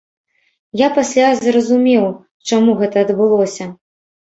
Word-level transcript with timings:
Я 0.81 0.87
пасля 0.95 1.27
зразумеў, 1.41 2.09
чаму 2.51 2.77
гэта 2.83 2.95
адбылося. 3.09 3.71